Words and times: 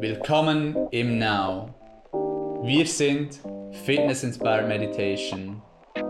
Willkommen 0.00 0.76
im 0.92 1.18
Now. 1.18 1.74
Wir 2.62 2.86
sind 2.86 3.40
Fitness 3.84 4.22
Inspired 4.22 4.68
Meditation. 4.68 5.60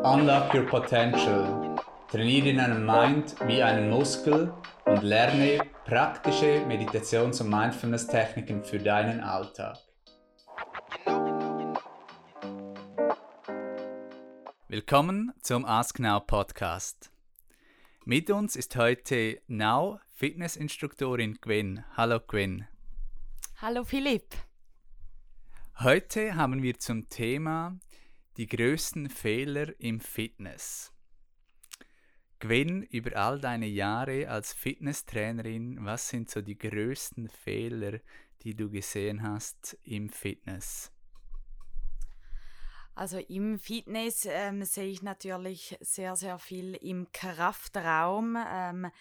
Unlock 0.04 0.52
your 0.52 0.66
potential. 0.66 1.74
Trainiere 2.10 2.54
deinen 2.54 2.84
Mind 2.84 3.34
wie 3.46 3.62
einen 3.62 3.88
Muskel 3.88 4.52
und 4.84 5.02
lerne 5.02 5.60
praktische 5.86 6.66
Meditations- 6.66 7.40
und 7.40 7.48
Mindfulness-Techniken 7.48 8.62
für 8.62 8.78
deinen 8.78 9.20
Alltag. 9.20 9.78
Willkommen 14.68 15.32
zum 15.40 15.64
Ask 15.64 15.98
Now 15.98 16.20
Podcast. 16.20 17.10
Mit 18.04 18.30
uns 18.30 18.54
ist 18.54 18.76
heute 18.76 19.40
Now 19.46 19.98
Fitnessinstruktorin 20.12 21.38
Gwen. 21.40 21.84
Hallo 21.96 22.20
Gwen. 22.20 22.66
Hallo 23.60 23.82
Philipp. 23.82 24.36
Heute 25.80 26.36
haben 26.36 26.62
wir 26.62 26.78
zum 26.78 27.08
Thema 27.08 27.76
die 28.36 28.46
größten 28.46 29.10
Fehler 29.10 29.72
im 29.80 29.98
Fitness. 29.98 30.92
Gwen, 32.38 32.84
über 32.84 33.16
all 33.16 33.40
deine 33.40 33.66
Jahre 33.66 34.28
als 34.28 34.52
Fitnesstrainerin, 34.52 35.84
was 35.84 36.08
sind 36.08 36.30
so 36.30 36.40
die 36.40 36.56
größten 36.56 37.28
Fehler, 37.28 37.98
die 38.44 38.54
du 38.54 38.70
gesehen 38.70 39.24
hast 39.24 39.76
im 39.82 40.08
Fitness? 40.08 40.92
Also 42.94 43.18
im 43.18 43.58
Fitness 43.58 44.24
ähm, 44.30 44.62
sehe 44.62 44.86
ich 44.86 45.02
natürlich 45.02 45.76
sehr, 45.80 46.14
sehr 46.14 46.38
viel 46.38 46.74
im 46.76 47.10
Kraftraum. 47.10 48.38
Ähm, 48.38 48.92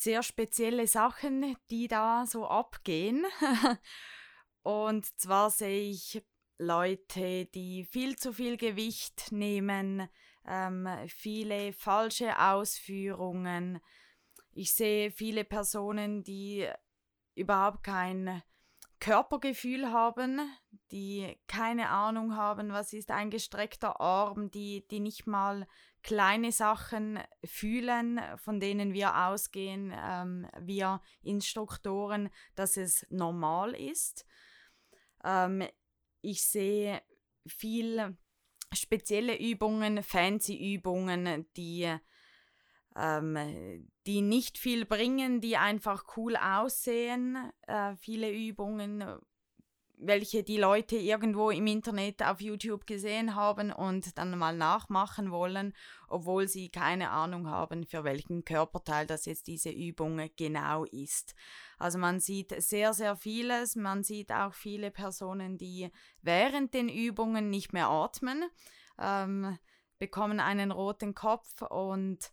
sehr 0.00 0.22
spezielle 0.22 0.86
Sachen, 0.86 1.56
die 1.68 1.86
da 1.86 2.24
so 2.26 2.46
abgehen. 2.46 3.26
Und 4.62 5.06
zwar 5.18 5.50
sehe 5.50 5.90
ich 5.90 6.22
Leute, 6.58 7.46
die 7.46 7.84
viel 7.84 8.16
zu 8.16 8.32
viel 8.32 8.56
Gewicht 8.56 9.30
nehmen, 9.30 10.08
ähm, 10.46 10.88
viele 11.08 11.72
falsche 11.72 12.38
Ausführungen. 12.38 13.80
Ich 14.52 14.72
sehe 14.74 15.10
viele 15.10 15.44
Personen, 15.44 16.22
die 16.22 16.68
überhaupt 17.34 17.84
kein 17.84 18.42
Körpergefühl 19.00 19.90
haben, 19.90 20.40
die 20.92 21.38
keine 21.46 21.88
Ahnung 21.88 22.36
haben, 22.36 22.72
was 22.72 22.92
ist 22.92 23.10
ein 23.10 23.30
gestreckter 23.30 24.00
Arm, 24.00 24.50
die, 24.50 24.86
die 24.88 25.00
nicht 25.00 25.26
mal 25.26 25.66
kleine 26.02 26.52
Sachen 26.52 27.18
fühlen, 27.44 28.20
von 28.36 28.60
denen 28.60 28.92
wir 28.92 29.26
ausgehen, 29.26 29.94
ähm, 29.96 30.46
wir 30.60 31.00
Instruktoren, 31.22 32.30
dass 32.54 32.76
es 32.76 33.06
normal 33.10 33.74
ist. 33.74 34.26
Ähm, 35.24 35.62
ich 36.22 36.44
sehe 36.44 37.02
viel 37.46 38.16
spezielle 38.72 39.38
Übungen, 39.38 40.02
fancy 40.02 40.74
Übungen, 40.74 41.46
die 41.56 41.92
ähm, 42.96 43.88
die 44.06 44.20
nicht 44.20 44.58
viel 44.58 44.84
bringen, 44.84 45.40
die 45.40 45.56
einfach 45.56 46.16
cool 46.16 46.36
aussehen. 46.36 47.52
Äh, 47.66 47.94
viele 47.96 48.32
Übungen, 48.32 49.04
welche 50.02 50.42
die 50.42 50.56
Leute 50.56 50.96
irgendwo 50.96 51.50
im 51.50 51.66
Internet 51.66 52.22
auf 52.22 52.40
YouTube 52.40 52.86
gesehen 52.86 53.34
haben 53.34 53.72
und 53.72 54.16
dann 54.18 54.36
mal 54.38 54.56
nachmachen 54.56 55.30
wollen, 55.30 55.74
obwohl 56.08 56.48
sie 56.48 56.70
keine 56.70 57.10
Ahnung 57.10 57.48
haben, 57.48 57.86
für 57.86 58.04
welchen 58.04 58.44
Körperteil 58.44 59.06
das 59.06 59.26
jetzt 59.26 59.46
diese 59.46 59.70
Übung 59.70 60.30
genau 60.36 60.84
ist. 60.84 61.34
Also 61.78 61.98
man 61.98 62.20
sieht 62.20 62.54
sehr, 62.62 62.92
sehr 62.92 63.16
vieles. 63.16 63.76
Man 63.76 64.02
sieht 64.02 64.32
auch 64.32 64.54
viele 64.54 64.90
Personen, 64.90 65.58
die 65.58 65.90
während 66.22 66.74
den 66.74 66.88
Übungen 66.88 67.50
nicht 67.50 67.72
mehr 67.72 67.88
atmen, 67.88 68.44
ähm, 68.98 69.58
bekommen 69.98 70.40
einen 70.40 70.72
roten 70.72 71.14
Kopf 71.14 71.62
und 71.62 72.32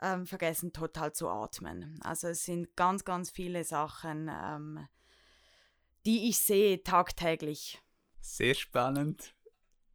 ähm, 0.00 0.26
vergessen 0.26 0.72
total 0.72 1.12
zu 1.12 1.28
atmen. 1.28 1.98
Also 2.02 2.28
es 2.28 2.44
sind 2.44 2.74
ganz, 2.76 3.04
ganz 3.04 3.30
viele 3.30 3.64
Sachen, 3.64 4.30
ähm, 4.32 4.86
die 6.06 6.28
ich 6.28 6.38
sehe 6.38 6.82
tagtäglich. 6.82 7.80
Sehr 8.20 8.54
spannend. 8.54 9.34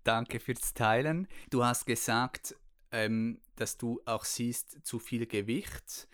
Danke 0.03 0.39
fürs 0.39 0.73
Teilen. 0.73 1.27
Du 1.49 1.63
hast 1.63 1.85
gesagt, 1.85 2.55
ähm, 2.91 3.41
dass 3.55 3.77
du 3.77 4.01
auch 4.05 4.23
siehst 4.23 4.85
zu 4.85 4.99
viel 4.99 5.25
Gewicht. 5.25 6.07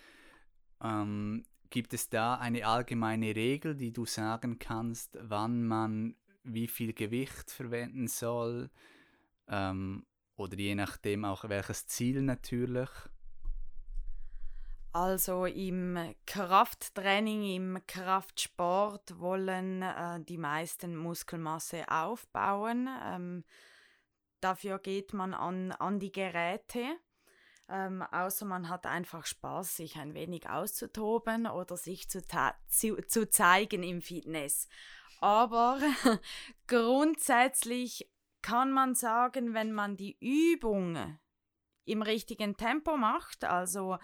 Ähm, 0.82 1.44
gibt 1.70 1.94
es 1.94 2.10
da 2.10 2.36
eine 2.36 2.66
allgemeine 2.66 3.36
Regel, 3.36 3.76
die 3.76 3.92
du 3.92 4.06
sagen 4.06 4.60
kannst, 4.60 5.18
wann 5.22 5.66
man 5.66 6.16
wie 6.44 6.68
viel 6.68 6.94
Gewicht 6.94 7.52
verwenden 7.52 8.08
soll? 8.08 8.70
Ähm, 9.48 10.06
oder 10.36 10.58
je 10.58 10.76
nachdem 10.76 11.26
auch 11.26 11.50
welches 11.50 11.88
Ziel 11.88 12.22
natürlich? 12.22 12.90
Also 14.94 15.46
im 15.46 15.98
Krafttraining, 16.26 17.44
im 17.44 17.80
Kraftsport 17.88 19.20
wollen 19.20 19.82
äh, 19.82 20.20
die 20.20 20.38
meisten 20.38 20.98
Muskelmasse 20.98 21.90
aufbauen. 21.90 22.90
Ähm, 23.02 23.46
dafür 24.42 24.80
geht 24.80 25.14
man 25.14 25.34
an, 25.34 25.72
an 25.72 26.00
die 26.00 26.12
Geräte. 26.12 26.98
Ähm, 27.70 28.02
außer 28.02 28.46
man 28.46 28.68
hat 28.68 28.86
einfach 28.86 29.26
Spaß, 29.26 29.78
sich 29.78 29.96
ein 29.96 30.14
wenig 30.14 30.50
auszutoben 30.50 31.48
oder 31.48 31.78
sich 31.78 32.10
zu, 32.10 32.22
zu, 32.68 32.98
zu 33.08 33.30
zeigen 33.30 33.84
im 33.84 34.02
Fitness. 34.02 34.68
Aber 35.22 35.80
grundsätzlich 36.68 38.12
kann 38.42 38.74
man 38.74 38.96
sagen, 38.96 39.54
wenn 39.54 39.72
man 39.72 39.96
die 39.96 40.18
Übung 40.20 41.18
im 41.86 42.02
richtigen 42.02 42.58
Tempo 42.58 42.98
macht, 42.98 43.46
also 43.46 43.98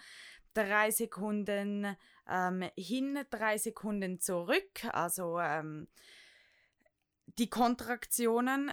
drei 0.53 0.91
Sekunden 0.91 1.95
ähm, 2.29 2.63
hin, 2.75 3.19
drei 3.29 3.57
Sekunden 3.57 4.19
zurück, 4.19 4.85
also 4.91 5.39
ähm, 5.39 5.87
die 7.37 7.49
Kontraktionen, 7.49 8.71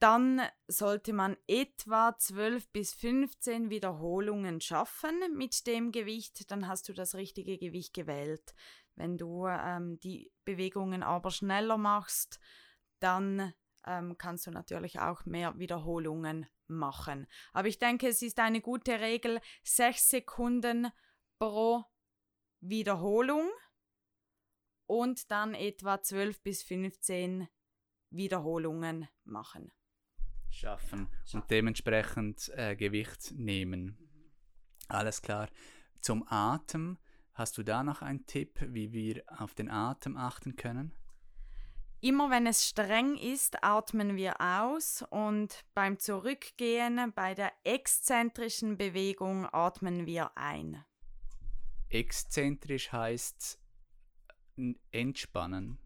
dann 0.00 0.40
sollte 0.66 1.12
man 1.12 1.36
etwa 1.46 2.16
12 2.16 2.68
bis 2.70 2.94
15 2.94 3.68
Wiederholungen 3.68 4.60
schaffen 4.60 5.14
mit 5.36 5.66
dem 5.66 5.92
Gewicht, 5.92 6.50
dann 6.50 6.66
hast 6.66 6.88
du 6.88 6.94
das 6.94 7.14
richtige 7.14 7.58
Gewicht 7.58 7.92
gewählt. 7.92 8.54
Wenn 8.96 9.18
du 9.18 9.46
ähm, 9.46 10.00
die 10.00 10.32
Bewegungen 10.44 11.02
aber 11.02 11.30
schneller 11.30 11.76
machst, 11.76 12.40
dann 12.98 13.52
ähm, 13.86 14.16
kannst 14.18 14.46
du 14.46 14.50
natürlich 14.50 15.00
auch 15.00 15.24
mehr 15.26 15.58
Wiederholungen 15.58 16.46
machen. 16.66 17.26
Aber 17.52 17.68
ich 17.68 17.78
denke, 17.78 18.08
es 18.08 18.22
ist 18.22 18.38
eine 18.38 18.60
gute 18.60 19.00
Regel, 19.00 19.40
6 19.64 20.08
Sekunden 20.08 20.88
pro 21.40 21.84
Wiederholung 22.60 23.50
und 24.86 25.30
dann 25.30 25.54
etwa 25.54 26.02
12 26.02 26.42
bis 26.42 26.62
15 26.62 27.48
Wiederholungen 28.10 29.08
machen. 29.24 29.72
Schaffen 30.50 31.08
und 31.32 31.50
dementsprechend 31.50 32.50
äh, 32.50 32.76
Gewicht 32.76 33.32
nehmen. 33.32 33.96
Alles 34.88 35.22
klar. 35.22 35.48
Zum 36.00 36.24
Atem, 36.28 36.98
hast 37.32 37.56
du 37.56 37.62
da 37.62 37.84
noch 37.84 38.02
einen 38.02 38.26
Tipp, 38.26 38.58
wie 38.60 38.92
wir 38.92 39.22
auf 39.26 39.54
den 39.54 39.70
Atem 39.70 40.18
achten 40.18 40.56
können? 40.56 40.92
Immer 42.02 42.30
wenn 42.30 42.46
es 42.46 42.66
streng 42.66 43.16
ist, 43.16 43.62
atmen 43.62 44.16
wir 44.16 44.40
aus 44.40 45.04
und 45.08 45.64
beim 45.74 45.98
Zurückgehen, 45.98 47.12
bei 47.14 47.34
der 47.34 47.52
exzentrischen 47.64 48.76
Bewegung 48.76 49.46
atmen 49.46 50.06
wir 50.06 50.36
ein. 50.36 50.84
Exzentrisch 51.90 52.92
heißt 52.92 53.58
entspannen. 54.92 55.78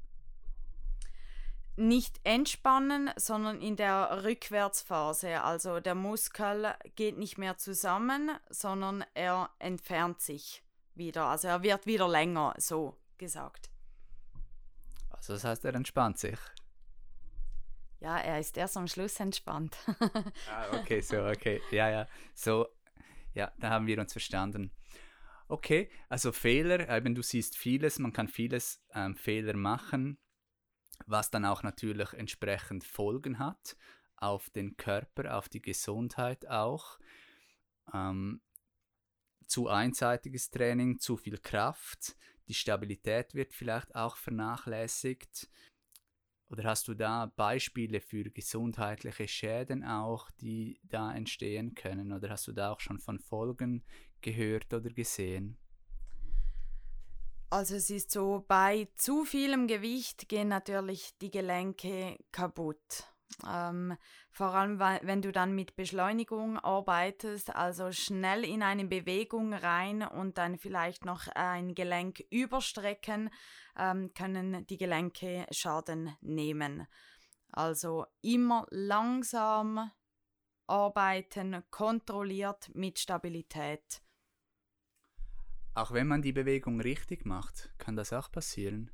Nicht 1.76 2.20
entspannen, 2.22 3.10
sondern 3.16 3.60
in 3.60 3.74
der 3.76 4.22
Rückwärtsphase. 4.22 5.42
Also 5.42 5.80
der 5.80 5.96
Muskel 5.96 6.72
geht 6.94 7.18
nicht 7.18 7.36
mehr 7.36 7.56
zusammen, 7.56 8.30
sondern 8.48 9.04
er 9.14 9.50
entfernt 9.58 10.20
sich 10.20 10.62
wieder. 10.94 11.26
Also 11.26 11.48
er 11.48 11.62
wird 11.62 11.86
wieder 11.86 12.08
länger, 12.08 12.54
so 12.58 12.96
gesagt. 13.18 13.70
Also 15.10 15.32
das 15.32 15.44
heißt, 15.44 15.64
er 15.64 15.74
entspannt 15.74 16.18
sich. 16.18 16.38
Ja, 17.98 18.18
er 18.18 18.38
ist 18.38 18.56
erst 18.56 18.76
am 18.76 18.86
Schluss 18.86 19.18
entspannt. 19.18 19.76
ah, 20.50 20.76
okay, 20.78 21.00
so, 21.00 21.24
okay. 21.24 21.62
Ja, 21.70 21.88
ja. 21.88 22.06
So, 22.34 22.68
ja, 23.32 23.50
da 23.58 23.70
haben 23.70 23.86
wir 23.86 23.98
uns 23.98 24.12
verstanden. 24.12 24.70
Okay, 25.46 25.90
also 26.08 26.32
Fehler, 26.32 26.88
eben 26.88 27.14
du 27.14 27.22
siehst 27.22 27.56
vieles, 27.56 27.98
man 27.98 28.12
kann 28.12 28.28
vieles 28.28 28.82
ähm, 28.94 29.14
Fehler 29.14 29.54
machen, 29.54 30.18
was 31.06 31.30
dann 31.30 31.44
auch 31.44 31.62
natürlich 31.62 32.12
entsprechend 32.14 32.84
Folgen 32.84 33.38
hat 33.38 33.76
auf 34.16 34.48
den 34.50 34.76
Körper, 34.76 35.36
auf 35.36 35.48
die 35.48 35.60
Gesundheit 35.60 36.48
auch. 36.48 36.98
Ähm, 37.92 38.40
zu 39.46 39.68
einseitiges 39.68 40.50
Training, 40.50 40.98
zu 40.98 41.18
viel 41.18 41.36
Kraft, 41.38 42.16
die 42.48 42.54
Stabilität 42.54 43.34
wird 43.34 43.54
vielleicht 43.54 43.94
auch 43.94 44.16
vernachlässigt. 44.16 45.48
Oder 46.48 46.64
hast 46.64 46.88
du 46.88 46.94
da 46.94 47.26
Beispiele 47.26 48.00
für 48.00 48.24
gesundheitliche 48.30 49.26
Schäden 49.26 49.82
auch, 49.82 50.30
die 50.40 50.78
da 50.84 51.12
entstehen 51.14 51.74
können? 51.74 52.12
Oder 52.12 52.30
hast 52.30 52.46
du 52.46 52.52
da 52.52 52.70
auch 52.70 52.80
schon 52.80 52.98
von 52.98 53.18
Folgen 53.18 53.82
gehört 54.24 54.72
oder 54.72 54.90
gesehen? 54.90 55.56
Also 57.50 57.76
es 57.76 57.90
ist 57.90 58.10
so, 58.10 58.44
bei 58.48 58.88
zu 58.96 59.24
vielem 59.24 59.68
Gewicht 59.68 60.28
gehen 60.28 60.48
natürlich 60.48 61.16
die 61.18 61.30
Gelenke 61.30 62.18
kaputt. 62.32 63.04
Ähm, 63.46 63.96
vor 64.30 64.54
allem, 64.54 64.78
wenn 64.78 65.22
du 65.22 65.32
dann 65.32 65.54
mit 65.54 65.76
Beschleunigung 65.76 66.58
arbeitest, 66.58 67.54
also 67.54 67.92
schnell 67.92 68.44
in 68.44 68.62
eine 68.62 68.84
Bewegung 68.84 69.52
rein 69.52 70.02
und 70.02 70.38
dann 70.38 70.58
vielleicht 70.58 71.04
noch 71.04 71.28
ein 71.28 71.74
Gelenk 71.74 72.24
überstrecken, 72.30 73.30
ähm, 73.78 74.12
können 74.14 74.66
die 74.66 74.78
Gelenke 74.78 75.46
Schaden 75.50 76.16
nehmen. 76.20 76.86
Also 77.52 78.06
immer 78.20 78.66
langsam 78.70 79.90
arbeiten, 80.66 81.62
kontrolliert 81.70 82.70
mit 82.74 82.98
Stabilität. 82.98 84.03
Auch 85.74 85.90
wenn 85.92 86.06
man 86.06 86.22
die 86.22 86.32
Bewegung 86.32 86.80
richtig 86.80 87.26
macht, 87.26 87.70
kann 87.78 87.96
das 87.96 88.12
auch 88.12 88.30
passieren. 88.30 88.90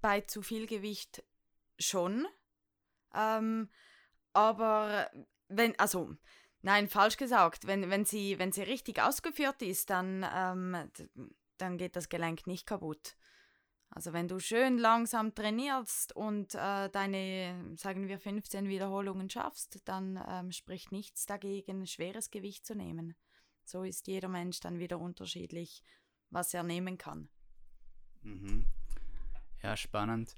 Bei 0.00 0.20
zu 0.22 0.42
viel 0.42 0.66
Gewicht 0.66 1.22
schon. 1.78 2.26
Ähm, 3.14 3.68
aber 4.32 5.10
wenn, 5.48 5.78
also, 5.78 6.14
nein, 6.62 6.88
falsch 6.88 7.16
gesagt, 7.16 7.66
wenn, 7.66 7.88
wenn, 7.90 8.04
sie, 8.04 8.38
wenn 8.38 8.52
sie 8.52 8.62
richtig 8.62 9.00
ausgeführt 9.00 9.62
ist, 9.62 9.90
dann, 9.90 10.26
ähm, 10.34 10.90
dann 11.58 11.78
geht 11.78 11.94
das 11.94 12.08
Gelenk 12.08 12.46
nicht 12.46 12.66
kaputt. 12.66 13.16
Also 13.90 14.12
wenn 14.12 14.28
du 14.28 14.38
schön 14.38 14.78
langsam 14.78 15.34
trainierst 15.34 16.14
und 16.14 16.54
äh, 16.54 16.88
deine, 16.90 17.74
sagen 17.76 18.06
wir, 18.06 18.20
15 18.20 18.68
Wiederholungen 18.68 19.28
schaffst, 19.28 19.80
dann 19.84 20.22
ähm, 20.28 20.52
spricht 20.52 20.92
nichts 20.92 21.26
dagegen, 21.26 21.86
schweres 21.86 22.30
Gewicht 22.30 22.64
zu 22.64 22.76
nehmen. 22.76 23.16
So 23.70 23.84
ist 23.84 24.08
jeder 24.08 24.26
Mensch 24.26 24.58
dann 24.58 24.80
wieder 24.80 24.98
unterschiedlich, 24.98 25.84
was 26.30 26.52
er 26.54 26.64
nehmen 26.64 26.98
kann. 26.98 27.28
Mhm. 28.22 28.66
Ja, 29.62 29.76
spannend. 29.76 30.34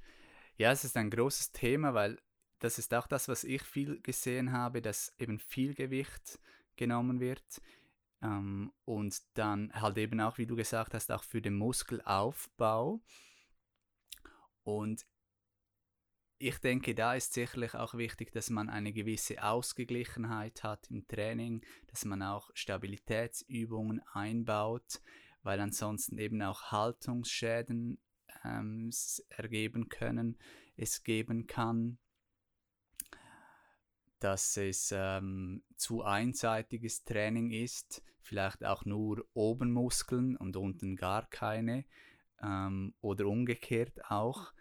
Ja, 0.58 0.70
es 0.70 0.84
ist 0.84 0.98
ein 0.98 1.08
großes 1.08 1.52
Thema, 1.52 1.94
weil 1.94 2.20
das 2.58 2.78
ist 2.78 2.92
auch 2.92 3.06
das, 3.06 3.28
was 3.28 3.44
ich 3.44 3.62
viel 3.62 4.02
gesehen 4.02 4.52
habe, 4.52 4.82
dass 4.82 5.14
eben 5.18 5.38
viel 5.38 5.74
Gewicht 5.74 6.38
genommen 6.76 7.20
wird. 7.20 7.62
Ähm, 8.20 8.70
und 8.84 9.22
dann 9.32 9.72
halt 9.72 9.96
eben 9.96 10.20
auch, 10.20 10.36
wie 10.36 10.46
du 10.46 10.54
gesagt 10.54 10.92
hast, 10.92 11.10
auch 11.10 11.24
für 11.24 11.40
den 11.40 11.56
Muskelaufbau. 11.56 13.00
Und 14.62 15.06
ich 16.42 16.58
denke, 16.58 16.92
da 16.94 17.14
ist 17.14 17.34
sicherlich 17.34 17.74
auch 17.74 17.94
wichtig, 17.94 18.32
dass 18.32 18.50
man 18.50 18.68
eine 18.68 18.92
gewisse 18.92 19.44
Ausgeglichenheit 19.44 20.64
hat 20.64 20.90
im 20.90 21.06
Training, 21.06 21.64
dass 21.86 22.04
man 22.04 22.20
auch 22.20 22.50
Stabilitätsübungen 22.52 24.02
einbaut, 24.12 25.00
weil 25.44 25.60
ansonsten 25.60 26.18
eben 26.18 26.42
auch 26.42 26.72
Haltungsschäden 26.72 28.00
ähm, 28.44 28.90
ergeben 29.28 29.88
können, 29.88 30.36
es 30.76 31.04
geben 31.04 31.46
kann, 31.46 31.98
dass 34.18 34.56
es 34.56 34.92
ähm, 34.92 35.62
zu 35.76 36.02
einseitiges 36.02 37.04
Training 37.04 37.52
ist, 37.52 38.02
vielleicht 38.20 38.64
auch 38.64 38.84
nur 38.84 39.24
oben 39.32 39.70
Muskeln 39.70 40.36
und 40.36 40.56
unten 40.56 40.96
gar 40.96 41.28
keine 41.30 41.84
ähm, 42.42 42.94
oder 43.00 43.26
umgekehrt 43.26 44.10
auch, 44.10 44.52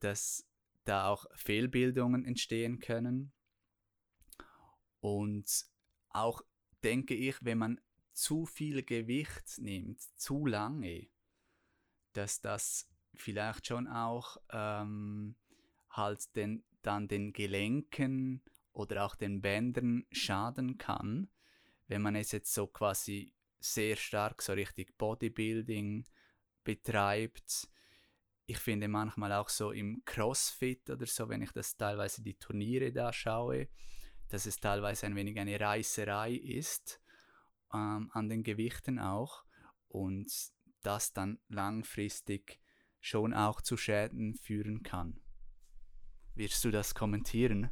dass 0.00 0.44
da 0.88 1.08
auch 1.08 1.26
Fehlbildungen 1.34 2.24
entstehen 2.24 2.78
können. 2.78 3.32
Und 5.00 5.66
auch 6.10 6.42
denke 6.82 7.14
ich, 7.14 7.36
wenn 7.44 7.58
man 7.58 7.80
zu 8.12 8.46
viel 8.46 8.82
Gewicht 8.82 9.58
nimmt, 9.58 10.00
zu 10.18 10.46
lange, 10.46 11.08
dass 12.12 12.40
das 12.40 12.88
vielleicht 13.14 13.66
schon 13.66 13.86
auch 13.88 14.38
ähm, 14.50 15.36
halt 15.90 16.34
den, 16.34 16.64
dann 16.82 17.08
den 17.08 17.32
Gelenken 17.32 18.42
oder 18.72 19.04
auch 19.04 19.14
den 19.14 19.42
Bändern 19.42 20.06
schaden 20.12 20.78
kann, 20.78 21.28
wenn 21.88 22.02
man 22.02 22.16
es 22.16 22.32
jetzt 22.32 22.52
so 22.52 22.66
quasi 22.66 23.32
sehr 23.58 23.96
stark 23.96 24.42
so 24.42 24.52
richtig 24.52 24.96
Bodybuilding 24.98 26.06
betreibt. 26.64 27.68
Ich 28.46 28.58
finde 28.58 28.88
manchmal 28.88 29.32
auch 29.32 29.48
so 29.48 29.72
im 29.72 30.02
CrossFit 30.04 30.88
oder 30.90 31.06
so, 31.06 31.28
wenn 31.28 31.42
ich 31.42 31.52
das 31.52 31.76
teilweise 31.76 32.22
die 32.22 32.38
Turniere 32.38 32.92
da 32.92 33.12
schaue, 33.12 33.68
dass 34.28 34.46
es 34.46 34.60
teilweise 34.60 35.06
ein 35.06 35.16
wenig 35.16 35.38
eine 35.38 35.58
Reißerei 35.58 36.32
ist, 36.32 37.00
ähm, 37.72 38.10
an 38.12 38.28
den 38.28 38.44
Gewichten 38.44 38.98
auch. 38.98 39.44
Und 39.88 40.32
das 40.82 41.12
dann 41.12 41.38
langfristig 41.48 42.60
schon 43.00 43.34
auch 43.34 43.60
zu 43.60 43.76
Schäden 43.76 44.34
führen 44.34 44.82
kann. 44.82 45.20
Wirst 46.34 46.64
du 46.64 46.70
das 46.70 46.94
kommentieren? 46.94 47.70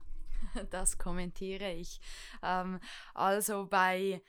Das 0.71 0.99
kommentiere 0.99 1.73
ich. 1.73 2.00
Ähm, 2.43 2.79
also 3.15 3.67
bei, 3.67 4.23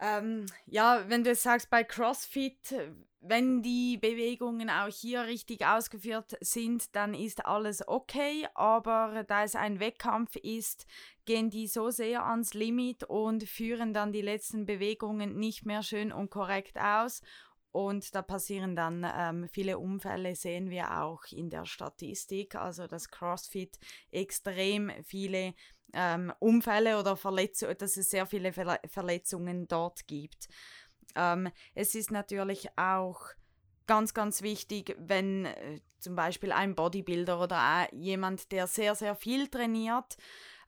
ähm, 0.00 0.46
ja, 0.66 1.04
wenn 1.08 1.24
du 1.24 1.34
sagst, 1.34 1.70
bei 1.70 1.84
CrossFit, 1.84 2.74
wenn 3.20 3.62
die 3.62 3.96
Bewegungen 3.96 4.70
auch 4.70 4.88
hier 4.88 5.22
richtig 5.24 5.66
ausgeführt 5.66 6.36
sind, 6.40 6.94
dann 6.94 7.14
ist 7.14 7.46
alles 7.46 7.86
okay, 7.88 8.46
aber 8.54 9.24
da 9.26 9.44
es 9.44 9.56
ein 9.56 9.80
Wettkampf 9.80 10.36
ist, 10.36 10.86
gehen 11.24 11.50
die 11.50 11.66
so 11.66 11.90
sehr 11.90 12.24
ans 12.26 12.54
Limit 12.54 13.04
und 13.04 13.44
führen 13.44 13.92
dann 13.94 14.12
die 14.12 14.22
letzten 14.22 14.66
Bewegungen 14.66 15.38
nicht 15.38 15.66
mehr 15.66 15.82
schön 15.82 16.12
und 16.12 16.30
korrekt 16.30 16.78
aus 16.78 17.22
und 17.76 18.14
da 18.14 18.22
passieren 18.22 18.74
dann 18.74 19.06
ähm, 19.14 19.50
viele 19.52 19.78
Unfälle, 19.78 20.34
sehen 20.34 20.70
wir 20.70 21.02
auch 21.02 21.24
in 21.30 21.50
der 21.50 21.66
Statistik. 21.66 22.54
Also 22.54 22.86
dass 22.86 23.10
CrossFit 23.10 23.78
extrem 24.10 24.90
viele 25.04 25.52
ähm, 25.92 26.32
Unfälle 26.38 26.98
oder 26.98 27.18
Verletzungen, 27.18 27.76
dass 27.76 27.98
es 27.98 28.08
sehr 28.08 28.24
viele 28.24 28.54
Verle 28.54 28.80
Verletzungen 28.86 29.68
dort 29.68 30.06
gibt. 30.06 30.48
Ähm, 31.16 31.50
es 31.74 31.94
ist 31.94 32.10
natürlich 32.10 32.70
auch 32.78 33.20
ganz, 33.86 34.14
ganz 34.14 34.40
wichtig, 34.40 34.96
wenn 34.98 35.44
äh, 35.44 35.80
zum 35.98 36.16
Beispiel 36.16 36.52
ein 36.52 36.74
Bodybuilder 36.74 37.38
oder 37.42 37.88
jemand, 37.92 38.52
der 38.52 38.68
sehr, 38.68 38.94
sehr 38.94 39.14
viel 39.16 39.48
trainiert, 39.48 40.16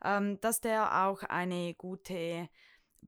ähm, 0.05 0.39
dass 0.41 0.61
der 0.61 1.07
auch 1.07 1.23
eine 1.23 1.73
gute 1.73 2.49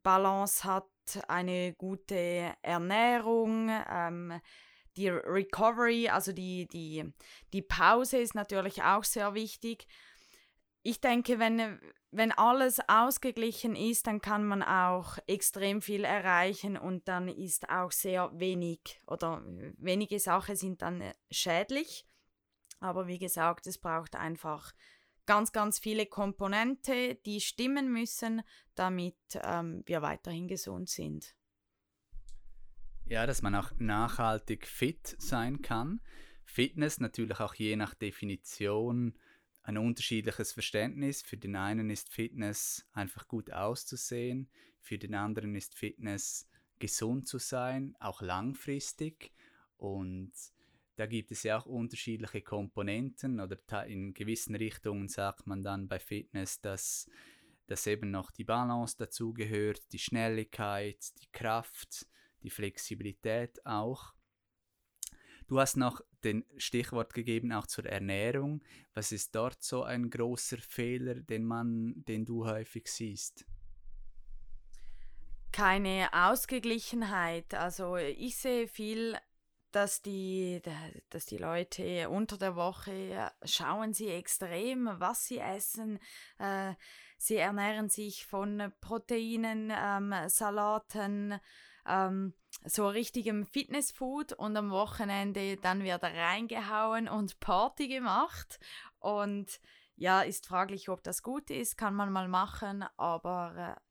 Balance 0.01 0.63
hat 0.63 0.85
eine 1.27 1.73
gute 1.73 2.53
Ernährung, 2.61 3.69
ähm, 3.89 4.41
die 4.97 5.09
Recovery, 5.09 6.09
also 6.09 6.33
die, 6.33 6.67
die, 6.67 7.05
die 7.53 7.61
Pause 7.61 8.17
ist 8.17 8.35
natürlich 8.35 8.83
auch 8.83 9.03
sehr 9.03 9.33
wichtig. 9.33 9.87
Ich 10.83 10.99
denke, 10.99 11.39
wenn, 11.39 11.79
wenn 12.11 12.31
alles 12.31 12.79
ausgeglichen 12.87 13.75
ist, 13.75 14.07
dann 14.07 14.19
kann 14.19 14.45
man 14.45 14.63
auch 14.63 15.17
extrem 15.27 15.81
viel 15.81 16.03
erreichen 16.03 16.75
und 16.75 17.07
dann 17.07 17.27
ist 17.27 17.69
auch 17.69 17.91
sehr 17.91 18.31
wenig 18.33 18.99
oder 19.07 19.43
wenige 19.77 20.19
Sachen 20.19 20.55
sind 20.55 20.81
dann 20.81 21.03
schädlich. 21.29 22.05
Aber 22.79 23.07
wie 23.07 23.19
gesagt, 23.19 23.67
es 23.67 23.77
braucht 23.77 24.15
einfach 24.15 24.73
ganz, 25.25 25.51
ganz 25.51 25.79
viele 25.79 26.05
Komponente, 26.05 27.15
die 27.25 27.41
stimmen 27.41 27.91
müssen, 27.91 28.41
damit 28.75 29.15
ähm, 29.35 29.83
wir 29.85 30.01
weiterhin 30.01 30.47
gesund 30.47 30.89
sind. 30.89 31.35
Ja, 33.05 33.25
dass 33.25 33.41
man 33.41 33.55
auch 33.55 33.71
nachhaltig 33.77 34.65
fit 34.65 35.15
sein 35.19 35.61
kann. 35.61 36.01
Fitness 36.45 36.99
natürlich 36.99 37.39
auch 37.39 37.53
je 37.55 37.75
nach 37.75 37.93
Definition 37.93 39.17
ein 39.63 39.77
unterschiedliches 39.77 40.53
Verständnis. 40.53 41.21
Für 41.21 41.37
den 41.37 41.55
einen 41.55 41.89
ist 41.89 42.09
Fitness 42.09 42.87
einfach 42.93 43.27
gut 43.27 43.51
auszusehen, 43.51 44.49
für 44.79 44.97
den 44.97 45.13
anderen 45.13 45.55
ist 45.55 45.75
Fitness 45.75 46.47
gesund 46.79 47.27
zu 47.27 47.37
sein, 47.37 47.95
auch 47.99 48.21
langfristig. 48.21 49.31
Und 49.77 50.33
da 51.01 51.07
gibt 51.07 51.31
es 51.31 51.41
ja 51.41 51.57
auch 51.57 51.65
unterschiedliche 51.65 52.43
Komponenten 52.43 53.39
oder 53.39 53.57
in 53.87 54.13
gewissen 54.13 54.53
Richtungen 54.53 55.07
sagt 55.07 55.47
man 55.47 55.63
dann 55.63 55.87
bei 55.87 55.97
Fitness, 55.97 56.61
dass, 56.61 57.09
dass 57.65 57.87
eben 57.87 58.11
noch 58.11 58.29
die 58.29 58.43
Balance 58.43 58.97
dazugehört, 58.99 59.81
die 59.93 59.97
Schnelligkeit, 59.97 60.99
die 61.19 61.31
Kraft, 61.31 62.05
die 62.43 62.51
Flexibilität 62.51 63.65
auch. 63.65 64.13
Du 65.47 65.59
hast 65.59 65.75
noch 65.75 66.01
den 66.23 66.45
Stichwort 66.57 67.15
gegeben 67.15 67.51
auch 67.51 67.65
zur 67.65 67.87
Ernährung. 67.87 68.63
Was 68.93 69.11
ist 69.11 69.33
dort 69.33 69.63
so 69.63 69.81
ein 69.81 70.11
großer 70.11 70.59
Fehler, 70.59 71.15
den 71.15 71.45
man, 71.45 71.95
den 72.05 72.25
du 72.25 72.45
häufig 72.45 72.85
siehst? 72.85 73.43
Keine 75.51 76.09
Ausgeglichenheit. 76.13 77.55
Also 77.55 77.95
ich 77.95 78.37
sehe 78.37 78.67
viel 78.67 79.17
dass 79.71 80.01
die, 80.01 80.61
dass 81.09 81.25
die 81.25 81.37
Leute 81.37 82.09
unter 82.09 82.37
der 82.37 82.55
Woche 82.55 83.31
schauen 83.43 83.93
sie 83.93 84.09
extrem, 84.09 84.89
was 84.97 85.25
sie 85.25 85.39
essen. 85.39 85.99
Äh, 86.37 86.73
sie 87.17 87.37
ernähren 87.37 87.89
sich 87.89 88.25
von 88.25 88.71
Proteinen, 88.81 89.71
ähm, 89.75 90.13
Salaten, 90.27 91.39
ähm, 91.85 92.33
so 92.65 92.87
richtigem 92.87 93.45
Fitnessfood 93.45 94.33
und 94.33 94.55
am 94.57 94.71
Wochenende 94.71 95.57
dann 95.57 95.83
wird 95.83 96.03
reingehauen 96.03 97.07
und 97.07 97.39
Party 97.39 97.87
gemacht. 97.87 98.59
Und 98.99 99.59
ja, 99.95 100.21
ist 100.21 100.47
fraglich, 100.47 100.89
ob 100.89 101.03
das 101.03 101.21
gut 101.23 101.49
ist, 101.49 101.77
kann 101.77 101.93
man 101.93 102.11
mal 102.11 102.27
machen, 102.27 102.83
aber 102.97 103.77
äh, 103.77 103.81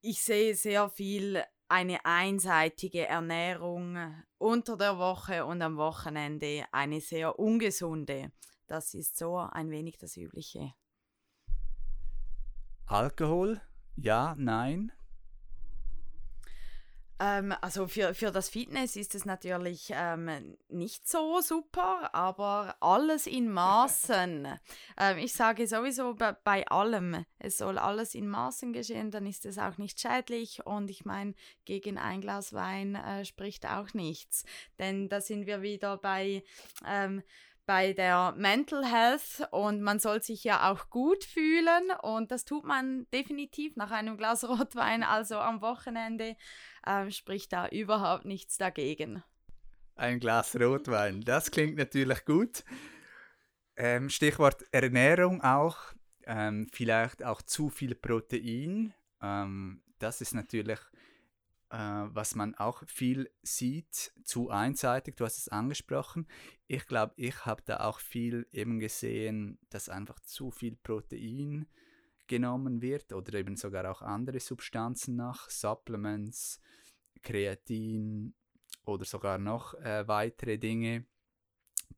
ich 0.00 0.22
sehe 0.22 0.54
sehr 0.54 0.88
viel 0.90 1.42
eine 1.68 2.04
einseitige 2.04 3.06
Ernährung 3.06 3.98
unter 4.38 4.76
der 4.76 4.98
Woche 4.98 5.44
und 5.44 5.62
am 5.62 5.76
Wochenende 5.76 6.64
eine 6.72 7.00
sehr 7.00 7.38
ungesunde. 7.38 8.32
Das 8.66 8.94
ist 8.94 9.16
so 9.16 9.36
ein 9.36 9.70
wenig 9.70 9.98
das 9.98 10.16
Übliche. 10.16 10.72
Alkohol? 12.86 13.60
Ja, 13.96 14.34
nein? 14.38 14.92
Ähm, 17.20 17.52
also 17.60 17.88
für, 17.88 18.14
für 18.14 18.30
das 18.30 18.48
Fitness 18.48 18.94
ist 18.94 19.14
es 19.14 19.24
natürlich 19.24 19.90
ähm, 19.92 20.56
nicht 20.68 21.08
so 21.08 21.40
super, 21.40 22.14
aber 22.14 22.76
alles 22.80 23.26
in 23.26 23.50
Maßen. 23.50 24.46
ähm, 24.98 25.18
ich 25.18 25.32
sage 25.32 25.66
sowieso 25.66 26.14
bei, 26.14 26.32
bei, 26.32 26.66
allem, 26.68 27.24
es 27.38 27.58
soll 27.58 27.78
alles 27.78 28.14
in 28.14 28.28
Maßen 28.28 28.72
geschehen, 28.72 29.10
dann 29.10 29.26
ist 29.26 29.46
es 29.46 29.58
auch 29.58 29.78
nicht 29.78 30.00
schädlich 30.00 30.64
und 30.64 30.90
ich 30.90 31.04
meine, 31.04 31.34
gegen 31.64 31.98
ein 31.98 32.20
Glas 32.20 32.52
Wein 32.52 32.94
äh, 32.94 33.24
spricht 33.24 33.66
auch 33.66 33.94
nichts. 33.94 34.44
Denn 34.78 35.08
da 35.08 35.20
sind 35.20 35.46
wir 35.46 35.60
wieder 35.62 35.96
bei 35.96 36.44
ähm, 36.86 37.22
bei 37.68 37.92
der 37.92 38.32
Mental 38.34 38.82
Health 38.82 39.46
und 39.50 39.82
man 39.82 39.98
soll 39.98 40.22
sich 40.22 40.42
ja 40.42 40.72
auch 40.72 40.88
gut 40.88 41.22
fühlen 41.22 41.90
und 42.00 42.30
das 42.30 42.46
tut 42.46 42.64
man 42.64 43.06
definitiv 43.12 43.76
nach 43.76 43.90
einem 43.90 44.16
Glas 44.16 44.42
Rotwein, 44.48 45.02
also 45.02 45.36
am 45.36 45.60
Wochenende 45.60 46.34
äh, 46.88 47.10
spricht 47.10 47.52
da 47.52 47.68
überhaupt 47.68 48.24
nichts 48.24 48.56
dagegen. 48.56 49.22
Ein 49.94 50.20
Glas 50.20 50.54
Rotwein, 50.56 51.20
das 51.22 51.50
klingt 51.50 51.76
natürlich 51.76 52.24
gut. 52.24 52.64
Ähm, 53.76 54.10
Stichwort 54.10 54.64
Ernährung 54.72 55.42
auch, 55.42 55.76
ähm, 56.24 56.68
vielleicht 56.72 57.24
auch 57.24 57.42
zu 57.42 57.68
viel 57.68 57.94
Protein. 57.94 58.94
Ähm, 59.20 59.82
das 59.98 60.20
ist 60.20 60.34
natürlich 60.34 60.78
äh, 61.70 61.76
was 61.76 62.34
man 62.34 62.54
auch 62.54 62.82
viel 62.86 63.30
sieht, 63.42 64.12
zu 64.24 64.50
einseitig, 64.50 65.16
du 65.16 65.24
hast 65.24 65.38
es 65.38 65.48
angesprochen. 65.48 66.26
Ich 66.66 66.86
glaube, 66.86 67.12
ich 67.16 67.44
habe 67.44 67.62
da 67.64 67.80
auch 67.80 68.00
viel 68.00 68.46
eben 68.52 68.78
gesehen, 68.78 69.58
dass 69.68 69.88
einfach 69.88 70.20
zu 70.20 70.50
viel 70.50 70.76
Protein 70.76 71.66
genommen 72.28 72.80
wird 72.82 73.12
oder 73.12 73.34
eben 73.34 73.56
sogar 73.56 73.90
auch 73.90 74.02
andere 74.02 74.40
Substanzen 74.40 75.16
nach, 75.16 75.50
Supplements, 75.50 76.60
Kreatin 77.22 78.34
oder 78.84 79.04
sogar 79.04 79.38
noch 79.38 79.74
äh, 79.74 80.06
weitere 80.06 80.58
Dinge, 80.58 81.06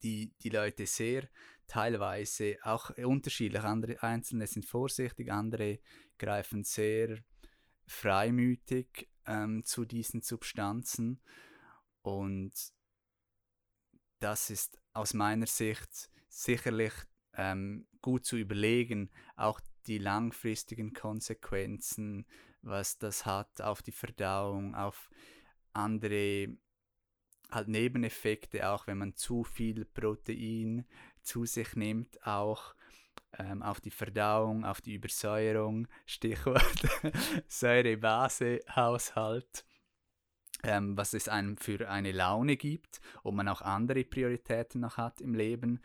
die 0.03 0.33
die 0.43 0.49
Leute 0.49 0.87
sehr 0.87 1.29
teilweise 1.67 2.57
auch 2.63 2.91
unterschiedlich, 2.97 3.63
andere 3.63 4.03
Einzelne 4.03 4.47
sind 4.47 4.65
vorsichtig, 4.65 5.31
andere 5.31 5.79
greifen 6.19 6.65
sehr 6.65 7.19
freimütig 7.87 9.09
ähm, 9.27 9.65
zu 9.65 9.85
diesen 9.85 10.23
Substanzen. 10.23 11.21
Und 12.03 12.53
das 14.19 14.51
ist 14.51 14.79
aus 14.93 15.15
meiner 15.15 15.47
Sicht 15.47 16.11
sicherlich 16.29 16.93
ähm, 17.35 17.87
gut 18.03 18.25
zu 18.25 18.37
überlegen, 18.37 19.11
auch 19.37 19.61
die 19.87 19.99
langfristigen 19.99 20.93
Konsequenzen, 20.93 22.27
was 22.63 22.99
das 22.99 23.27
hat 23.27 23.61
auf 23.61 23.83
die 23.83 23.93
Verdauung, 23.93 24.75
auf 24.75 25.11
andere 25.73 26.57
halt 27.51 27.69
Nebeneffekte, 27.69 28.71
auch 28.71 28.87
wenn 28.87 28.99
man 28.99 29.17
zu 29.17 29.45
viel 29.45 29.85
Protein 29.85 30.87
zu 31.23 31.45
sich 31.45 31.75
nimmt, 31.75 32.27
auch 32.27 32.75
ähm, 33.39 33.63
auf 33.63 33.81
die 33.81 33.91
Verdauung, 33.91 34.65
auf 34.65 34.81
die 34.81 34.95
Übersäuerung, 34.95 35.87
Stichwort 36.07 36.89
Säure-Base-Haushalt, 37.49 39.67
ähm, 40.63 40.97
was 40.97 41.13
es 41.15 41.29
einem 41.29 41.57
für 41.57 41.89
eine 41.89 42.13
Laune 42.13 42.57
gibt, 42.57 43.01
ob 43.23 43.35
man 43.35 43.49
auch 43.49 43.63
andere 43.63 44.05
Prioritäten 44.05 44.81
noch 44.81 44.97
hat 44.97 45.21
im 45.21 45.35
Leben, 45.35 45.81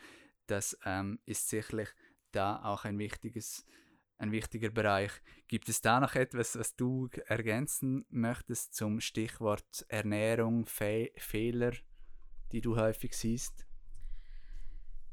das 0.47 0.77
ähm, 0.85 1.19
ist 1.25 1.49
sicherlich 1.49 1.89
da 2.31 2.63
auch 2.63 2.85
ein 2.85 2.99
wichtiges 2.99 3.65
ein 4.17 4.31
wichtiger 4.31 4.69
Bereich. 4.69 5.11
Gibt 5.47 5.69
es 5.69 5.81
da 5.81 5.99
noch 5.99 6.15
etwas, 6.15 6.57
was 6.57 6.75
du 6.75 7.09
ergänzen 7.25 8.05
möchtest 8.09 8.73
zum 8.73 8.99
Stichwort 8.99 9.85
Ernährung, 9.89 10.65
Fe 10.65 11.11
Fehler, 11.17 11.73
die 12.51 12.61
du 12.61 12.77
häufig 12.77 13.15
siehst? 13.15 13.65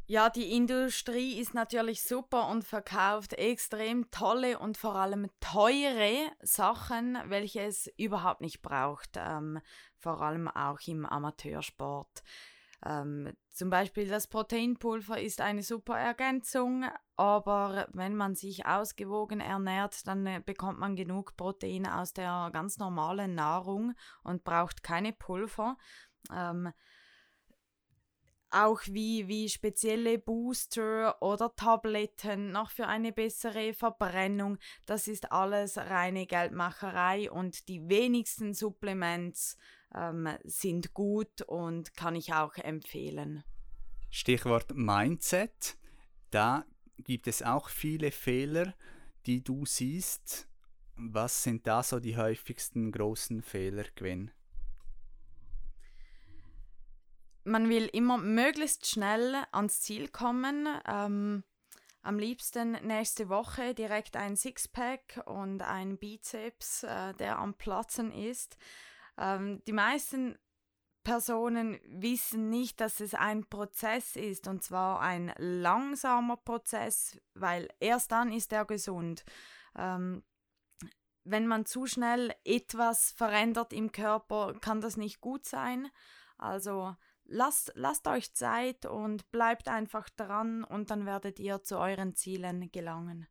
Ja, 0.07 0.29
die 0.29 0.55
Industrie 0.57 1.39
ist 1.41 1.55
natürlich 1.55 2.03
super 2.03 2.49
und 2.49 2.65
verkauft 2.65 3.35
extrem 3.35 4.11
tolle 4.11 4.59
und 4.59 4.77
vor 4.77 4.97
allem 4.97 5.31
teure 5.41 6.31
Sachen, 6.43 7.17
welche 7.27 7.63
es 7.63 7.89
überhaupt 7.97 8.41
nicht 8.41 8.63
braucht, 8.63 9.11
ähm, 9.17 9.61
vor 9.97 10.21
allem 10.21 10.49
auch 10.49 10.81
im 10.87 11.07
Amateursport. 11.07 12.23
Ähm, 12.85 13.33
zum 13.51 13.71
Beispiel 13.71 14.09
das 14.09 14.27
Proteinpulver 14.27 15.21
ist 15.21 15.41
eine 15.41 15.63
super 15.63 15.99
Ergänzung, 15.99 16.85
aber 17.17 17.87
wenn 17.93 18.17
man 18.17 18.35
sich 18.35 18.67
ausgewogen 18.67 19.41
ernährt, 19.41 20.07
dann 20.09 20.27
äh, 20.27 20.43
bekommt 20.45 20.79
man 20.79 20.97
genug 20.97 21.37
Protein 21.37 21.87
aus 21.87 22.13
der 22.13 22.51
ganz 22.53 22.79
normalen 22.79 23.35
Nahrung 23.35 23.93
und 24.25 24.43
braucht 24.43 24.83
keine 24.83 25.13
Pulver. 25.13 25.77
Ähm, 26.35 26.73
auch 28.55 28.81
wie, 28.87 29.29
wie 29.29 29.49
spezielle 29.49 30.19
Booster 30.19 31.21
oder 31.23 31.55
Tabletten 31.55 32.53
noch 32.53 32.71
für 32.71 32.87
eine 32.87 33.13
bessere 33.13 33.75
Verbrennung. 33.75 34.59
Das 34.87 35.09
ist 35.09 35.33
alles 35.33 35.79
reine 35.79 36.27
Geldmacherei 36.27 37.31
und 37.31 37.69
die 37.69 37.89
wenigsten 37.89 38.55
Supplements 38.55 39.57
ähm, 39.95 40.29
sind 40.45 40.95
gut 40.95 41.43
und 41.43 41.95
kann 41.95 42.15
ich 42.15 42.33
auch 42.33 42.57
empfehlen. 42.57 43.45
Stichwort 44.11 44.75
Mindset. 44.75 45.77
Da 46.31 46.65
gibt 46.99 47.27
es 47.27 47.43
auch 47.43 47.69
viele 47.69 48.11
Fehler, 48.11 48.75
die 49.27 49.43
du 49.43 49.65
siehst. 49.67 50.49
Was 50.97 51.43
sind 51.43 51.67
da 51.67 51.83
so 51.83 52.01
die 52.01 52.17
häufigsten 52.17 52.93
großen 52.93 53.43
Fehler, 53.43 53.85
Gwen? 53.95 54.31
Man 57.45 57.69
will 57.69 57.87
immer 57.93 58.19
möglichst 58.19 58.87
schnell 58.87 59.37
ans 59.53 59.81
Ziel 59.81 60.09
kommen. 60.09 60.69
Ähm, 60.87 61.45
am 62.03 62.19
liebsten 62.19 62.73
nächste 62.85 63.29
Woche 63.29 63.75
direkt 63.75 64.17
ein 64.17 64.37
Sixpack 64.37 65.23
und 65.27 65.63
ein 65.63 65.99
Bizeps, 65.99 66.83
äh, 66.83 67.15
der 67.15 67.39
am 67.39 67.55
Platzen 67.55 68.11
ist. 68.11 68.57
Ähm, 69.17 69.63
die 69.67 69.73
meisten 69.73 70.37
Personen 71.05 71.81
wissen 71.87 72.49
nicht, 72.49 72.81
dass 72.81 73.01
es 73.01 73.15
ein 73.15 73.49
Prozess 73.49 74.17
ist 74.17 74.47
und 74.47 74.63
zwar 74.63 75.01
ein 75.01 75.33
langsamer 75.39 76.37
Prozess, 76.37 77.21
weil 77.35 77.69
erst 77.81 78.13
dann 78.13 78.33
ist 78.33 78.53
er 78.53 78.65
gesund. 78.65 79.25
Ähm, 79.77 80.23
wenn 81.25 81.47
man 81.47 81.67
zu 81.67 81.87
schnell 81.87 82.35
etwas 82.45 83.13
verändert 83.13 83.73
im 83.73 83.93
Körper, 83.93 84.55
kann 84.61 84.81
das 84.81 84.97
nicht 84.97 85.21
gut 85.21 85.45
sein. 85.45 85.89
Also 86.37 86.97
lasst, 87.27 87.73
lasst 87.75 88.07
euch 88.07 88.33
Zeit 88.35 88.87
und 88.87 89.31
bleibt 89.31 89.69
einfach 89.69 90.09
dran 90.11 90.65
und 90.65 90.91
dann 90.91 91.07
werdet 91.07 91.39
ihr 91.39 91.63
zu 91.63 91.79
euren 91.79 92.15
Zielen 92.15 92.71
gelangen. 92.71 93.27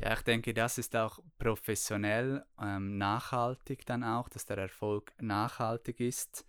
Ja, 0.00 0.14
ich 0.14 0.22
denke, 0.22 0.54
das 0.54 0.78
ist 0.78 0.96
auch 0.96 1.18
professionell 1.38 2.42
ähm, 2.58 2.96
nachhaltig 2.96 3.84
dann 3.84 4.02
auch, 4.02 4.30
dass 4.30 4.46
der 4.46 4.56
Erfolg 4.56 5.12
nachhaltig 5.20 6.00
ist. 6.00 6.46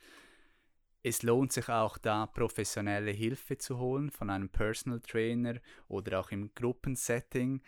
Es 1.03 1.21
lohnt 1.23 1.51
sich 1.51 1.67
auch 1.67 1.97
da 1.97 2.27
professionelle 2.27 3.11
Hilfe 3.11 3.57
zu 3.57 3.77
holen 3.77 4.09
von 4.09 4.29
einem 4.29 4.49
Personal 4.49 5.01
Trainer 5.01 5.59
oder 5.89 6.21
auch 6.21 6.31
im 6.31 6.53
Gruppensetting, 6.53 7.61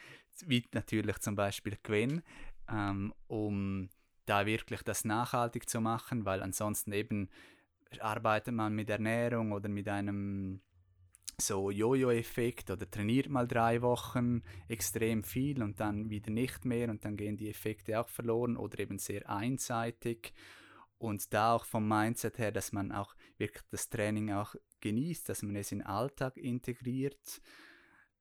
wie 0.46 0.65
natürlich 0.72 1.17
zum 1.20 1.36
Beispiel 1.36 1.77
Gwen, 1.84 2.22
ähm, 2.70 3.13
um 3.27 3.89
da 4.25 4.46
wirklich 4.46 4.84
das 4.84 5.03
nachhaltig 5.03 5.67
zu 5.67 5.82
machen, 5.82 6.24
weil 6.24 6.41
ansonsten 6.41 6.93
eben 6.93 7.29
arbeitet 8.01 8.53
man 8.53 8.73
mit 8.73 8.89
Ernährung 8.89 9.51
oder 9.51 9.69
mit 9.69 9.88
einem 9.88 10.62
so 11.39 11.71
Jojo-Effekt 11.71 12.69
oder 12.69 12.89
trainiert 12.89 13.29
mal 13.29 13.47
drei 13.47 13.81
Wochen 13.81 14.43
extrem 14.67 15.23
viel 15.23 15.63
und 15.63 15.79
dann 15.79 16.09
wieder 16.09 16.31
nicht 16.31 16.63
mehr 16.63 16.89
und 16.89 17.03
dann 17.05 17.17
gehen 17.17 17.38
die 17.38 17.50
Effekte 17.50 18.00
auch 18.00 18.07
verloren 18.07 18.55
oder 18.57 18.79
eben 18.79 19.00
sehr 19.00 19.29
einseitig. 19.29 20.33
und 21.03 21.33
da 21.33 21.53
auch 21.53 21.65
vom 21.65 21.88
Mindset 21.88 22.38
her, 22.38 22.51
dass 22.51 22.71
man 22.71 22.91
auch 22.93 23.13
wirklich 23.38 23.63
das 23.71 23.89
Training 23.89 24.31
auch 24.31 24.55
genießt, 24.79 25.27
dass 25.27 25.43
man 25.43 25.55
es 25.57 25.71
in 25.71 25.79
den 25.79 25.88
Alltag 25.88 26.38
integriert. 26.38 27.41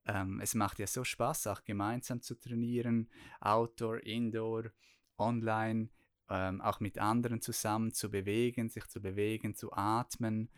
Ähm, 0.05 0.41
es 0.41 0.55
macht 0.55 0.81
ja 0.81 0.87
so 0.89 1.05
Spaß, 1.05 1.47
auch 1.47 1.63
gemeinsam 1.65 2.23
zu 2.23 2.35
trainieren, 2.35 3.09
Outdoor, 3.41 4.05
Indoor, 4.05 4.65
Online, 5.17 5.91
ähm, 6.33 6.63
auch 6.63 6.81
mit 6.81 6.99
anderen 6.99 7.43
zusammen 7.43 7.93
zu 7.93 8.11
bewegen, 8.11 8.71
sich 8.71 8.87
zu 8.89 9.03
bewegen, 9.03 9.55
zu 9.55 9.73
atmen. 9.73 10.49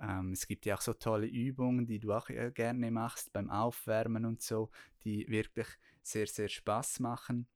Ähm, 0.00 0.32
es 0.32 0.46
gibt 0.46 0.64
ja 0.64 0.76
auch 0.76 0.80
so 0.80 0.94
tolle 0.94 1.26
Übungen, 1.26 1.86
die 1.86 1.98
du 1.98 2.14
auch 2.14 2.30
äh, 2.30 2.50
gerne 2.50 2.90
machst 2.90 3.32
beim 3.32 3.50
Aufwärmen 3.50 4.24
und 4.24 4.40
so, 4.40 4.70
die 5.04 5.28
wirklich 5.28 5.68
sehr, 6.02 6.26
sehr 6.26 6.48
Spaß 6.48 7.00
machen. 7.00 7.46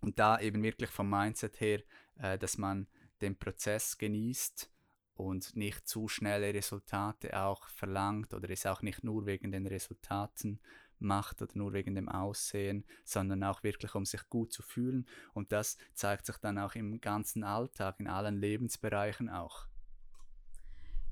Und 0.00 0.18
da 0.18 0.40
eben 0.40 0.62
wirklich 0.62 0.90
vom 0.90 1.10
Mindset 1.10 1.60
her, 1.60 1.82
äh, 2.18 2.38
dass 2.38 2.56
man 2.56 2.86
den 3.20 3.38
Prozess 3.38 3.98
genießt 3.98 4.70
und 5.14 5.54
nicht 5.54 5.86
zu 5.86 6.08
schnelle 6.08 6.52
Resultate 6.54 7.38
auch 7.38 7.68
verlangt 7.68 8.32
oder 8.32 8.48
es 8.50 8.64
auch 8.66 8.82
nicht 8.82 9.04
nur 9.04 9.26
wegen 9.26 9.52
den 9.52 9.66
Resultaten 9.66 10.60
macht 10.98 11.42
oder 11.42 11.52
nur 11.54 11.72
wegen 11.72 11.94
dem 11.94 12.08
Aussehen, 12.08 12.84
sondern 13.04 13.44
auch 13.44 13.62
wirklich 13.62 13.94
um 13.94 14.04
sich 14.04 14.28
gut 14.28 14.52
zu 14.52 14.62
fühlen. 14.62 15.06
Und 15.34 15.52
das 15.52 15.76
zeigt 15.94 16.26
sich 16.26 16.36
dann 16.38 16.58
auch 16.58 16.74
im 16.74 17.00
ganzen 17.00 17.44
Alltag, 17.44 17.96
in 17.98 18.08
allen 18.08 18.40
Lebensbereichen 18.40 19.28
auch. 19.28 19.66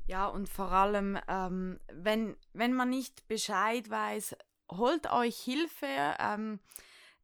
Ja, 0.07 0.27
und 0.27 0.49
vor 0.49 0.71
allem, 0.71 1.19
ähm, 1.29 1.81
wenn, 1.93 2.37
wenn 2.53 2.75
man 2.75 2.91
nicht 2.91 3.27
Bescheid 3.27 3.89
weiß, 3.89 4.37
holt 4.71 5.11
euch 5.11 5.39
Hilfe, 5.39 5.87
ähm, 6.19 6.61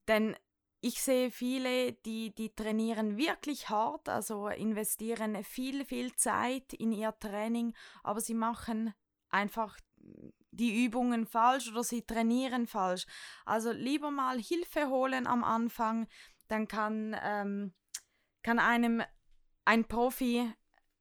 denn 0.09 0.35
ich 0.81 1.02
sehe 1.02 1.31
viele, 1.31 1.93
die, 1.93 2.35
die 2.35 2.55
trainieren 2.55 3.19
wirklich 3.19 3.69
hart, 3.69 4.09
also 4.09 4.49
investieren 4.49 5.45
viel, 5.45 5.85
viel 5.85 6.14
Zeit 6.17 6.73
in 6.73 6.90
ihr 6.93 7.14
Training, 7.19 7.75
aber 8.02 8.21
sie 8.23 8.35
machen 8.35 8.95
einfach 9.29 9.79
die 10.61 10.85
Übungen 10.85 11.26
falsch 11.26 11.71
oder 11.71 11.83
sie 11.83 12.02
trainieren 12.02 12.67
falsch. 12.67 13.07
Also 13.45 13.73
lieber 13.73 14.11
mal 14.11 14.38
Hilfe 14.38 14.88
holen 14.88 15.26
am 15.26 15.43
Anfang, 15.43 16.07
dann 16.49 16.69
kann, 16.69 17.17
ähm, 17.23 17.73
kann 18.43 18.59
einem 18.59 19.02
ein 19.64 19.87
Profi 19.87 20.52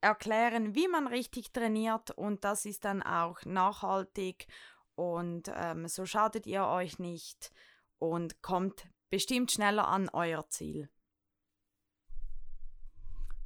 erklären, 0.02 0.76
wie 0.76 0.88
man 0.88 1.08
richtig 1.08 1.52
trainiert 1.52 2.12
und 2.12 2.46
das 2.46 2.66
ist 2.66 2.86
dann 2.86 3.04
auch 3.04 3.44
nachhaltig 3.44 4.48
und 4.96 5.52
ähm, 5.54 5.88
so 5.88 6.06
schadet 6.06 6.48
ihr 6.48 6.66
euch 6.66 7.00
nicht 7.00 7.52
und 7.98 8.42
kommt 8.42 8.88
bestimmt 9.10 9.52
schneller 9.52 9.88
an 9.88 10.10
euer 10.10 10.48
Ziel. 10.50 10.90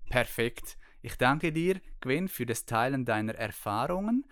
Perfekt. 0.10 0.78
Ich 1.02 1.18
danke 1.18 1.52
dir, 1.52 1.82
Gwen, 2.02 2.28
für 2.28 2.46
das 2.46 2.66
Teilen 2.66 3.04
deiner 3.04 3.36
Erfahrungen. 3.36 4.26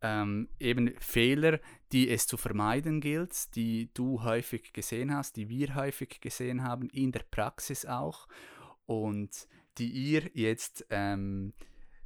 Ähm, 0.00 0.48
eben 0.60 0.94
Fehler, 1.00 1.58
die 1.92 2.08
es 2.08 2.26
zu 2.26 2.36
vermeiden 2.36 3.00
gilt, 3.00 3.54
die 3.56 3.90
du 3.94 4.22
häufig 4.22 4.72
gesehen 4.72 5.14
hast, 5.14 5.36
die 5.36 5.48
wir 5.48 5.74
häufig 5.74 6.20
gesehen 6.20 6.62
haben, 6.62 6.88
in 6.90 7.10
der 7.10 7.24
Praxis 7.30 7.84
auch 7.84 8.28
und 8.86 9.48
die 9.78 9.90
ihr 9.90 10.30
jetzt 10.34 10.86
ähm, 10.90 11.52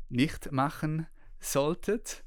nicht 0.09 0.53
machen 0.53 1.07
solltet. 1.39 2.25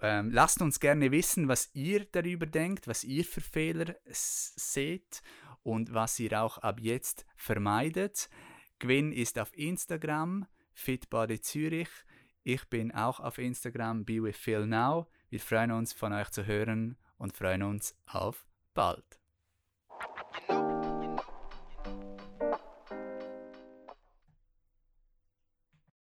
Ähm, 0.00 0.30
lasst 0.30 0.60
uns 0.62 0.80
gerne 0.80 1.10
wissen, 1.10 1.48
was 1.48 1.70
ihr 1.74 2.04
darüber 2.04 2.46
denkt, 2.46 2.86
was 2.86 3.04
ihr 3.04 3.24
für 3.24 3.40
Fehler 3.40 3.96
seht 4.04 5.22
und 5.62 5.92
was 5.92 6.18
ihr 6.20 6.40
auch 6.40 6.58
ab 6.58 6.78
jetzt 6.80 7.26
vermeidet. 7.36 8.28
Gwyn 8.78 9.12
ist 9.12 9.38
auf 9.38 9.56
Instagram, 9.56 10.46
Fitbody 10.72 11.40
Zürich. 11.40 11.88
Ich 12.48 12.68
bin 12.70 12.92
auch 12.92 13.18
auf 13.18 13.38
Instagram, 13.38 14.04
Be 14.04 14.22
with 14.22 14.36
Phil 14.36 14.68
Now. 14.68 15.08
Wir 15.30 15.40
freuen 15.40 15.72
uns 15.72 15.92
von 15.92 16.12
euch 16.12 16.30
zu 16.30 16.46
hören 16.46 16.96
und 17.18 17.36
freuen 17.36 17.64
uns 17.64 17.96
auf 18.06 18.46
bald. 18.72 19.18